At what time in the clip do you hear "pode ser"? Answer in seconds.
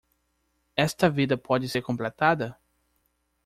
1.37-1.83